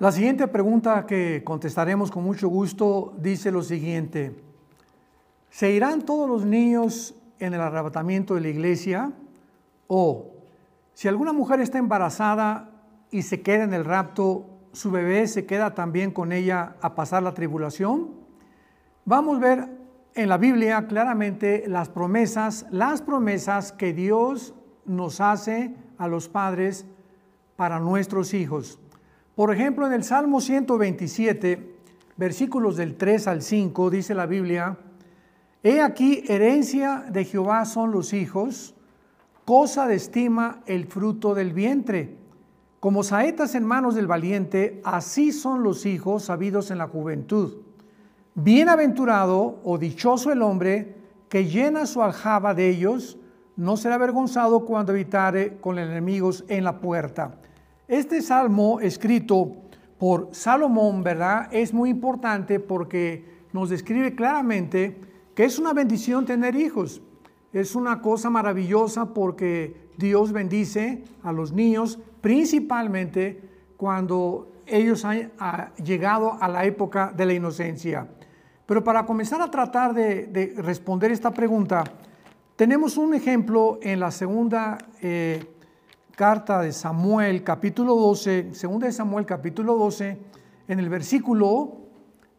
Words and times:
La 0.00 0.12
siguiente 0.12 0.46
pregunta 0.46 1.06
que 1.06 1.42
contestaremos 1.42 2.12
con 2.12 2.22
mucho 2.22 2.48
gusto 2.48 3.14
dice 3.18 3.50
lo 3.50 3.62
siguiente. 3.62 4.32
¿Se 5.50 5.72
irán 5.72 6.02
todos 6.02 6.28
los 6.28 6.44
niños 6.44 7.16
en 7.40 7.52
el 7.52 7.60
arrebatamiento 7.60 8.36
de 8.36 8.42
la 8.42 8.48
iglesia? 8.48 9.10
O 9.88 10.26
si 10.94 11.08
alguna 11.08 11.32
mujer 11.32 11.58
está 11.58 11.78
embarazada 11.78 12.70
y 13.10 13.22
se 13.22 13.42
queda 13.42 13.64
en 13.64 13.74
el 13.74 13.84
rapto, 13.84 14.46
¿su 14.72 14.92
bebé 14.92 15.26
se 15.26 15.46
queda 15.46 15.74
también 15.74 16.12
con 16.12 16.30
ella 16.30 16.76
a 16.80 16.94
pasar 16.94 17.24
la 17.24 17.34
tribulación? 17.34 18.10
Vamos 19.04 19.38
a 19.38 19.40
ver 19.40 19.68
en 20.14 20.28
la 20.28 20.38
Biblia 20.38 20.86
claramente 20.86 21.64
las 21.66 21.88
promesas, 21.88 22.66
las 22.70 23.02
promesas 23.02 23.72
que 23.72 23.92
Dios 23.92 24.54
nos 24.86 25.20
hace 25.20 25.74
a 25.98 26.06
los 26.06 26.28
padres 26.28 26.86
para 27.56 27.80
nuestros 27.80 28.32
hijos. 28.32 28.78
Por 29.38 29.54
ejemplo, 29.54 29.86
en 29.86 29.92
el 29.92 30.02
Salmo 30.02 30.40
127, 30.40 31.76
versículos 32.16 32.76
del 32.76 32.96
3 32.96 33.28
al 33.28 33.42
5, 33.42 33.88
dice 33.88 34.12
la 34.12 34.26
Biblia, 34.26 34.76
He 35.62 35.80
aquí, 35.80 36.24
herencia 36.26 37.04
de 37.08 37.24
Jehová 37.24 37.64
son 37.64 37.92
los 37.92 38.14
hijos, 38.14 38.74
cosa 39.44 39.86
de 39.86 39.94
estima 39.94 40.64
el 40.66 40.86
fruto 40.86 41.36
del 41.36 41.52
vientre. 41.52 42.16
Como 42.80 43.04
saetas 43.04 43.54
en 43.54 43.62
manos 43.62 43.94
del 43.94 44.08
valiente, 44.08 44.80
así 44.82 45.30
son 45.30 45.62
los 45.62 45.86
hijos 45.86 46.24
sabidos 46.24 46.72
en 46.72 46.78
la 46.78 46.88
juventud. 46.88 47.58
Bienaventurado 48.34 49.60
o 49.62 49.78
dichoso 49.78 50.32
el 50.32 50.42
hombre 50.42 50.96
que 51.28 51.46
llena 51.46 51.86
su 51.86 52.02
aljaba 52.02 52.54
de 52.54 52.70
ellos, 52.70 53.18
no 53.54 53.76
será 53.76 53.94
avergonzado 53.94 54.64
cuando 54.64 54.90
habitare 54.90 55.58
con 55.58 55.78
enemigos 55.78 56.44
en 56.48 56.64
la 56.64 56.80
puerta. 56.80 57.38
Este 57.88 58.20
salmo 58.20 58.80
escrito 58.80 59.50
por 59.98 60.28
Salomón, 60.32 61.02
¿verdad? 61.02 61.48
Es 61.50 61.72
muy 61.72 61.88
importante 61.88 62.60
porque 62.60 63.24
nos 63.54 63.70
describe 63.70 64.14
claramente 64.14 65.00
que 65.34 65.46
es 65.46 65.58
una 65.58 65.72
bendición 65.72 66.26
tener 66.26 66.54
hijos. 66.54 67.00
Es 67.50 67.74
una 67.74 68.02
cosa 68.02 68.28
maravillosa 68.28 69.14
porque 69.14 69.88
Dios 69.96 70.32
bendice 70.32 71.02
a 71.22 71.32
los 71.32 71.52
niños, 71.52 71.98
principalmente 72.20 73.40
cuando 73.78 74.52
ellos 74.66 75.06
han 75.06 75.30
llegado 75.82 76.36
a 76.42 76.46
la 76.46 76.66
época 76.66 77.14
de 77.16 77.24
la 77.24 77.32
inocencia. 77.32 78.06
Pero 78.66 78.84
para 78.84 79.06
comenzar 79.06 79.40
a 79.40 79.50
tratar 79.50 79.94
de, 79.94 80.52
responder 80.58 81.10
esta 81.10 81.32
pregunta, 81.32 81.84
tenemos 82.54 82.98
un 82.98 83.14
ejemplo 83.14 83.78
en 83.80 83.98
la 83.98 84.10
segunda 84.10 84.76
eh, 85.00 85.42
carta 86.18 86.60
de 86.62 86.72
Samuel, 86.72 87.44
capítulo 87.44 87.94
12, 87.94 88.52
segunda 88.52 88.88
de 88.88 88.92
Samuel, 88.92 89.24
capítulo 89.24 89.76
12, 89.76 90.18
en 90.66 90.80
el 90.80 90.88
versículo 90.88 91.76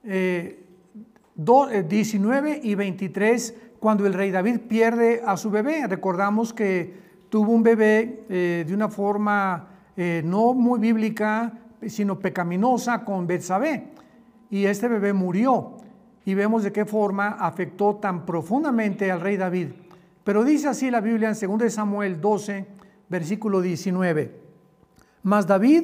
19 0.04 2.52
eh, 2.52 2.60
y 2.62 2.76
23, 2.76 3.56
cuando 3.80 4.06
el 4.06 4.14
rey 4.14 4.32
David 4.32 4.60
pierde 4.68 5.22
a 5.26 5.38
su 5.38 5.50
bebé. 5.50 5.88
Recordamos 5.88 6.52
que 6.52 6.94
tuvo 7.30 7.54
un 7.54 7.64
bebé 7.64 8.26
eh, 8.28 8.66
de 8.68 8.74
una 8.74 8.90
forma 8.90 9.70
eh, 9.96 10.24
no 10.26 10.54
muy 10.54 10.82
bíblica, 10.82 11.54
sino 11.88 12.20
pecaminosa 12.20 13.06
con 13.06 13.28
Betsabé. 13.28 13.94
Y 14.50 14.66
este 14.66 14.90
bebé 14.90 15.14
murió. 15.14 15.78
Y 16.26 16.34
vemos 16.34 16.64
de 16.64 16.74
qué 16.74 16.84
forma 16.84 17.38
afectó 17.40 17.96
tan 17.96 18.26
profundamente 18.26 19.10
al 19.10 19.22
rey 19.22 19.38
David. 19.38 19.70
Pero 20.26 20.44
dice 20.44 20.68
así 20.68 20.92
la 20.92 21.00
Biblia 21.00 21.32
en 21.32 21.58
2 21.58 21.74
Samuel 21.74 22.20
12, 22.20 22.79
versículo 23.10 23.62
19. 23.62 24.40
Mas 25.24 25.48
David, 25.48 25.84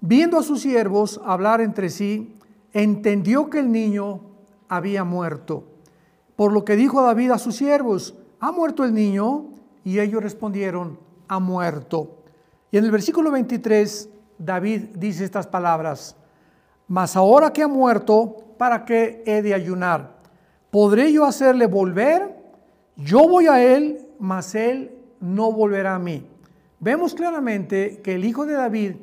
viendo 0.00 0.38
a 0.38 0.42
sus 0.42 0.60
siervos 0.60 1.20
hablar 1.24 1.60
entre 1.60 1.88
sí, 1.88 2.36
entendió 2.72 3.48
que 3.48 3.60
el 3.60 3.72
niño 3.72 4.20
había 4.68 5.04
muerto. 5.04 5.64
Por 6.36 6.52
lo 6.52 6.64
que 6.64 6.76
dijo 6.76 7.02
David 7.02 7.32
a 7.32 7.38
sus 7.38 7.56
siervos, 7.56 8.14
¿ha 8.38 8.52
muerto 8.52 8.84
el 8.84 8.94
niño? 8.94 9.46
Y 9.84 9.98
ellos 9.98 10.22
respondieron, 10.22 10.98
ha 11.28 11.38
muerto. 11.38 12.18
Y 12.70 12.78
en 12.78 12.84
el 12.84 12.90
versículo 12.90 13.30
23, 13.30 14.08
David 14.38 14.82
dice 14.94 15.24
estas 15.24 15.46
palabras, 15.46 16.16
mas 16.86 17.16
ahora 17.16 17.52
que 17.52 17.62
ha 17.62 17.68
muerto, 17.68 18.36
¿para 18.58 18.84
qué 18.84 19.22
he 19.26 19.42
de 19.42 19.54
ayunar? 19.54 20.18
¿Podré 20.70 21.12
yo 21.12 21.24
hacerle 21.24 21.66
volver? 21.66 22.36
Yo 22.96 23.28
voy 23.28 23.46
a 23.46 23.62
él, 23.62 24.08
mas 24.18 24.54
él 24.54 24.92
no 25.20 25.52
volverá 25.52 25.94
a 25.94 25.98
mí. 25.98 26.26
Vemos 26.80 27.14
claramente 27.14 28.00
que 28.02 28.14
el 28.14 28.24
hijo 28.24 28.46
de 28.46 28.54
David, 28.54 28.96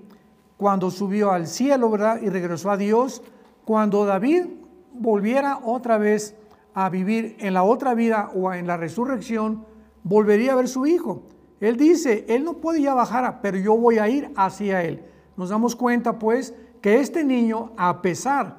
cuando 0.58 0.90
subió 0.90 1.32
al 1.32 1.46
cielo, 1.46 1.92
¿verdad? 1.92 2.20
Y 2.24 2.30
regresó 2.30 2.72
a 2.72 2.78
Dios, 2.78 3.22
cuando 3.66 4.04
David 4.04 4.46
volviera 4.94 5.60
otra 5.64 6.00
vez 6.00 6.36
a 6.74 6.90
vivir 6.90 7.38
en 7.40 7.54
la 7.54 7.62
otra 7.62 7.94
vida 7.94 8.32
o 8.34 8.52
en 8.52 8.66
la 8.66 8.78
resurrección, 8.78 9.64
volvería 10.02 10.54
a 10.54 10.56
ver 10.56 10.68
su 10.68 10.88
hijo. 10.88 11.22
Él 11.60 11.78
dice, 11.78 12.26
él 12.30 12.44
no 12.44 12.54
puede 12.54 12.82
ya 12.82 12.96
bajar, 12.96 13.42
pero 13.44 13.60
yo 13.60 13.78
voy 13.78 14.00
a 14.00 14.10
ir 14.10 14.32
hacia 14.36 14.84
él. 14.84 15.06
Nos 15.36 15.50
damos 15.50 15.76
cuenta 15.76 16.18
pues 16.18 16.56
que 16.82 17.00
este 17.00 17.24
niño, 17.24 17.74
a 17.78 18.02
pesar 18.02 18.58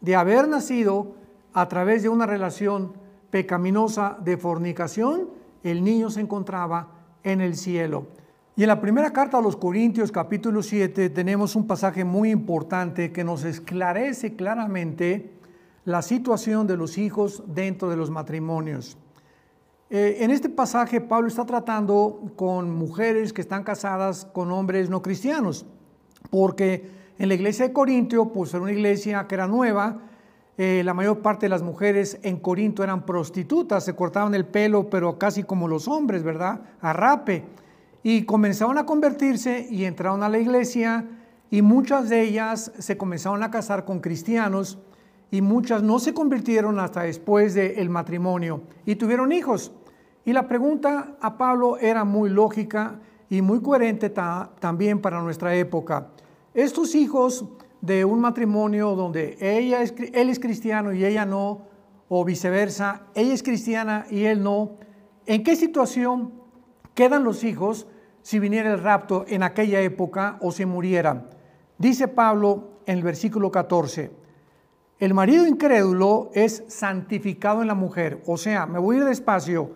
de 0.00 0.16
haber 0.16 0.48
nacido 0.48 1.14
a 1.52 1.68
través 1.68 2.02
de 2.02 2.08
una 2.08 2.26
relación 2.26 2.94
pecaminosa 3.30 4.16
de 4.24 4.36
fornicación, 4.36 5.30
el 5.62 5.84
niño 5.84 6.10
se 6.10 6.20
encontraba 6.20 6.88
en 7.22 7.40
el 7.40 7.56
cielo. 7.56 8.06
Y 8.58 8.62
en 8.62 8.68
la 8.68 8.80
primera 8.80 9.12
carta 9.12 9.36
a 9.36 9.42
los 9.42 9.54
Corintios 9.54 10.10
capítulo 10.10 10.62
7 10.62 11.10
tenemos 11.10 11.56
un 11.56 11.66
pasaje 11.66 12.04
muy 12.06 12.30
importante 12.30 13.12
que 13.12 13.22
nos 13.22 13.44
esclarece 13.44 14.34
claramente 14.34 15.30
la 15.84 16.00
situación 16.00 16.66
de 16.66 16.78
los 16.78 16.96
hijos 16.96 17.42
dentro 17.48 17.90
de 17.90 17.98
los 17.98 18.08
matrimonios. 18.08 18.96
Eh, 19.90 20.16
en 20.20 20.30
este 20.30 20.48
pasaje 20.48 21.02
Pablo 21.02 21.28
está 21.28 21.44
tratando 21.44 22.32
con 22.34 22.74
mujeres 22.74 23.34
que 23.34 23.42
están 23.42 23.62
casadas 23.62 24.24
con 24.24 24.50
hombres 24.50 24.88
no 24.88 25.02
cristianos, 25.02 25.66
porque 26.30 26.88
en 27.18 27.28
la 27.28 27.34
iglesia 27.34 27.68
de 27.68 27.74
Corintio, 27.74 28.32
pues 28.32 28.54
era 28.54 28.62
una 28.62 28.72
iglesia 28.72 29.26
que 29.28 29.34
era 29.34 29.46
nueva, 29.46 29.98
eh, 30.56 30.80
la 30.82 30.94
mayor 30.94 31.20
parte 31.20 31.44
de 31.44 31.50
las 31.50 31.62
mujeres 31.62 32.18
en 32.22 32.38
Corinto 32.38 32.82
eran 32.82 33.04
prostitutas, 33.04 33.84
se 33.84 33.94
cortaban 33.94 34.34
el 34.34 34.46
pelo, 34.46 34.88
pero 34.88 35.18
casi 35.18 35.42
como 35.42 35.68
los 35.68 35.88
hombres, 35.88 36.22
¿verdad? 36.22 36.62
A 36.80 36.94
rape 36.94 37.44
y 38.08 38.22
comenzaron 38.22 38.78
a 38.78 38.86
convertirse 38.86 39.66
y 39.68 39.84
entraron 39.84 40.22
a 40.22 40.28
la 40.28 40.38
iglesia 40.38 41.08
y 41.50 41.60
muchas 41.60 42.08
de 42.08 42.22
ellas 42.22 42.70
se 42.78 42.96
comenzaron 42.96 43.42
a 43.42 43.50
casar 43.50 43.84
con 43.84 43.98
cristianos 43.98 44.78
y 45.32 45.40
muchas 45.40 45.82
no 45.82 45.98
se 45.98 46.14
convirtieron 46.14 46.78
hasta 46.78 47.02
después 47.02 47.54
del 47.54 47.90
matrimonio 47.90 48.62
y 48.84 48.94
tuvieron 48.94 49.32
hijos. 49.32 49.72
Y 50.24 50.32
la 50.32 50.46
pregunta 50.46 51.16
a 51.20 51.36
Pablo 51.36 51.78
era 51.78 52.04
muy 52.04 52.30
lógica 52.30 53.00
y 53.28 53.42
muy 53.42 53.60
coherente 53.60 54.08
también 54.08 55.00
para 55.00 55.20
nuestra 55.20 55.56
época. 55.56 56.12
Estos 56.54 56.94
hijos 56.94 57.44
de 57.80 58.04
un 58.04 58.20
matrimonio 58.20 58.94
donde 58.94 59.36
ella 59.40 59.82
es, 59.82 59.92
él 60.12 60.30
es 60.30 60.38
cristiano 60.38 60.92
y 60.92 61.04
ella 61.04 61.26
no, 61.26 61.62
o 62.08 62.24
viceversa, 62.24 63.02
ella 63.16 63.34
es 63.34 63.42
cristiana 63.42 64.06
y 64.08 64.26
él 64.26 64.44
no, 64.44 64.76
¿en 65.26 65.42
qué 65.42 65.56
situación 65.56 66.45
quedan 66.96 67.22
los 67.22 67.44
hijos 67.44 67.86
si 68.22 68.40
viniera 68.40 68.72
el 68.72 68.82
rapto 68.82 69.24
en 69.28 69.44
aquella 69.44 69.80
época 69.82 70.38
o 70.40 70.50
se 70.50 70.66
murieran. 70.66 71.28
Dice 71.78 72.08
Pablo 72.08 72.80
en 72.86 72.96
el 72.98 73.04
versículo 73.04 73.52
14, 73.52 74.10
el 74.98 75.12
marido 75.12 75.46
incrédulo 75.46 76.30
es 76.32 76.64
santificado 76.68 77.60
en 77.60 77.68
la 77.68 77.74
mujer. 77.74 78.22
O 78.26 78.38
sea, 78.38 78.64
me 78.64 78.78
voy 78.78 78.96
a 78.96 78.98
ir 79.00 79.04
despacio. 79.04 79.72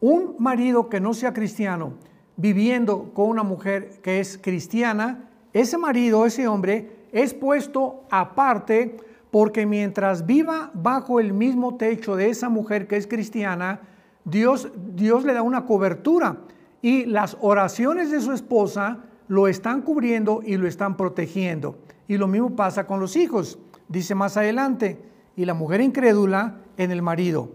Un 0.00 0.36
marido 0.38 0.90
que 0.90 1.00
no 1.00 1.14
sea 1.14 1.32
cristiano, 1.32 1.94
viviendo 2.36 3.14
con 3.14 3.30
una 3.30 3.42
mujer 3.42 4.00
que 4.02 4.20
es 4.20 4.36
cristiana, 4.36 5.30
ese 5.54 5.78
marido, 5.78 6.26
ese 6.26 6.46
hombre, 6.46 7.08
es 7.10 7.32
puesto 7.32 8.04
aparte 8.10 8.98
porque 9.30 9.64
mientras 9.64 10.26
viva 10.26 10.70
bajo 10.74 11.20
el 11.20 11.32
mismo 11.32 11.76
techo 11.76 12.16
de 12.16 12.28
esa 12.28 12.50
mujer 12.50 12.86
que 12.86 12.96
es 12.96 13.06
cristiana, 13.06 13.80
Dios, 14.24 14.70
Dios 14.94 15.24
le 15.24 15.32
da 15.32 15.42
una 15.42 15.66
cobertura 15.66 16.38
y 16.82 17.04
las 17.06 17.36
oraciones 17.40 18.10
de 18.10 18.20
su 18.20 18.32
esposa 18.32 18.98
lo 19.28 19.48
están 19.48 19.82
cubriendo 19.82 20.42
y 20.44 20.56
lo 20.56 20.66
están 20.66 20.96
protegiendo. 20.96 21.78
Y 22.08 22.16
lo 22.16 22.26
mismo 22.26 22.56
pasa 22.56 22.86
con 22.86 23.00
los 23.00 23.16
hijos. 23.16 23.58
Dice 23.88 24.14
más 24.14 24.36
adelante, 24.36 25.00
y 25.36 25.44
la 25.44 25.54
mujer 25.54 25.80
incrédula 25.80 26.56
en 26.76 26.90
el 26.90 27.02
marido. 27.02 27.50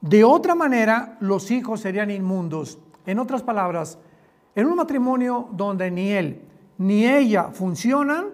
De 0.00 0.24
otra 0.24 0.54
manera, 0.54 1.16
los 1.20 1.50
hijos 1.50 1.80
serían 1.80 2.10
inmundos. 2.10 2.78
En 3.06 3.18
otras 3.18 3.42
palabras, 3.42 3.98
en 4.54 4.66
un 4.66 4.76
matrimonio 4.76 5.48
donde 5.52 5.90
ni 5.90 6.10
él 6.12 6.42
ni 6.78 7.06
ella 7.06 7.50
funcionan, 7.52 8.28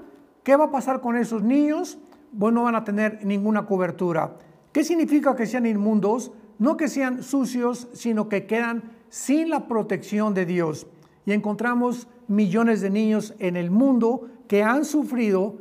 ¿qué 0.45 0.57
va 0.57 0.67
a 0.67 0.71
pasar 0.71 1.01
con 1.01 1.17
esos 1.17 1.43
niños? 1.43 1.99
Bueno, 2.31 2.61
no 2.61 2.65
van 2.65 2.77
a 2.77 2.85
tener 2.85 3.25
ninguna 3.25 3.67
cobertura. 3.67 4.37
¿Qué 4.73 4.85
significa 4.85 5.35
que 5.35 5.47
sean 5.47 5.67
inmundos? 5.67 6.31
No 6.59 6.77
que 6.77 6.89
sean 6.89 7.23
sucios, 7.23 7.89
sino 7.93 8.29
que 8.29 8.47
quedan 8.47 8.93
sin 9.09 9.51
la 9.51 9.69
protección 9.69 10.35
de 10.35 10.47
Dios. 10.47 10.87
Y 11.25 11.33
encontramos 11.33 12.09
millones 12.29 12.81
de 12.81 12.91
niños 12.91 13.35
en 13.39 13.57
el 13.57 13.71
mundo 13.71 14.29
que 14.49 14.63
han 14.63 14.85
sufrido 14.85 15.57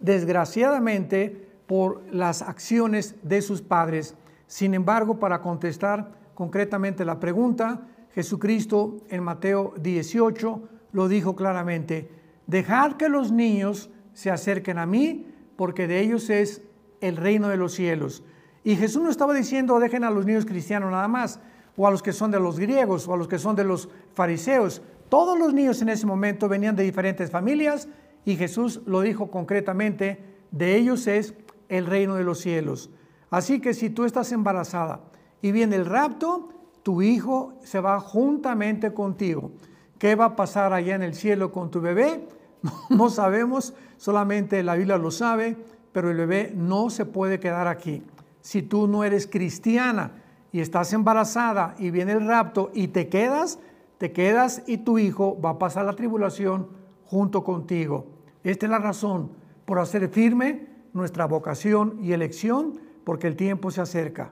desgraciadamente 0.00 1.48
por 1.66 2.02
las 2.12 2.42
acciones 2.42 3.16
de 3.22 3.42
sus 3.42 3.62
padres. 3.62 4.14
Sin 4.46 4.74
embargo, 4.74 5.18
para 5.18 5.40
contestar 5.40 6.12
concretamente 6.34 7.04
la 7.04 7.18
pregunta, 7.18 7.88
Jesucristo 8.14 8.98
en 9.08 9.22
Mateo 9.22 9.74
18 9.80 10.62
lo 10.92 11.08
dijo 11.08 11.34
claramente, 11.34 12.10
dejad 12.46 12.92
que 12.92 13.08
los 13.08 13.32
niños 13.32 13.90
se 14.14 14.30
acerquen 14.30 14.78
a 14.78 14.86
mí, 14.86 15.26
porque 15.56 15.86
de 15.86 16.00
ellos 16.00 16.30
es 16.30 16.62
el 17.00 17.16
reino 17.16 17.48
de 17.48 17.56
los 17.56 17.74
cielos. 17.74 18.22
Y 18.66 18.74
Jesús 18.74 19.00
no 19.00 19.10
estaba 19.10 19.32
diciendo, 19.32 19.78
dejen 19.78 20.02
a 20.02 20.10
los 20.10 20.26
niños 20.26 20.44
cristianos 20.44 20.90
nada 20.90 21.06
más, 21.06 21.38
o 21.76 21.86
a 21.86 21.90
los 21.92 22.02
que 22.02 22.12
son 22.12 22.32
de 22.32 22.40
los 22.40 22.58
griegos, 22.58 23.06
o 23.06 23.14
a 23.14 23.16
los 23.16 23.28
que 23.28 23.38
son 23.38 23.54
de 23.54 23.62
los 23.62 23.88
fariseos. 24.12 24.82
Todos 25.08 25.38
los 25.38 25.54
niños 25.54 25.80
en 25.82 25.88
ese 25.88 26.04
momento 26.04 26.48
venían 26.48 26.74
de 26.74 26.82
diferentes 26.82 27.30
familias 27.30 27.86
y 28.24 28.34
Jesús 28.34 28.80
lo 28.84 29.02
dijo 29.02 29.30
concretamente, 29.30 30.18
de 30.50 30.74
ellos 30.74 31.06
es 31.06 31.34
el 31.68 31.86
reino 31.86 32.16
de 32.16 32.24
los 32.24 32.40
cielos. 32.40 32.90
Así 33.30 33.60
que 33.60 33.72
si 33.72 33.88
tú 33.88 34.04
estás 34.04 34.32
embarazada 34.32 34.98
y 35.40 35.52
viene 35.52 35.76
el 35.76 35.86
rapto, 35.86 36.48
tu 36.82 37.02
hijo 37.02 37.52
se 37.62 37.78
va 37.78 38.00
juntamente 38.00 38.92
contigo. 38.92 39.52
¿Qué 40.00 40.16
va 40.16 40.24
a 40.24 40.34
pasar 40.34 40.72
allá 40.72 40.96
en 40.96 41.04
el 41.04 41.14
cielo 41.14 41.52
con 41.52 41.70
tu 41.70 41.80
bebé? 41.80 42.26
No 42.90 43.10
sabemos, 43.10 43.74
solamente 43.96 44.64
la 44.64 44.74
Biblia 44.74 44.98
lo 44.98 45.12
sabe, 45.12 45.56
pero 45.92 46.10
el 46.10 46.16
bebé 46.16 46.52
no 46.52 46.90
se 46.90 47.04
puede 47.04 47.38
quedar 47.38 47.68
aquí. 47.68 48.02
Si 48.46 48.62
tú 48.62 48.86
no 48.86 49.02
eres 49.02 49.26
cristiana 49.26 50.22
y 50.52 50.60
estás 50.60 50.92
embarazada 50.92 51.74
y 51.80 51.90
viene 51.90 52.12
el 52.12 52.28
rapto 52.28 52.70
y 52.72 52.86
te 52.86 53.08
quedas, 53.08 53.58
te 53.98 54.12
quedas 54.12 54.62
y 54.68 54.78
tu 54.78 55.00
hijo 55.00 55.36
va 55.40 55.50
a 55.50 55.58
pasar 55.58 55.84
la 55.84 55.94
tribulación 55.94 56.68
junto 57.06 57.42
contigo. 57.42 58.06
Esta 58.44 58.66
es 58.66 58.70
la 58.70 58.78
razón 58.78 59.32
por 59.64 59.80
hacer 59.80 60.08
firme 60.10 60.68
nuestra 60.92 61.26
vocación 61.26 61.98
y 62.00 62.12
elección, 62.12 62.78
porque 63.02 63.26
el 63.26 63.34
tiempo 63.34 63.72
se 63.72 63.80
acerca. 63.80 64.30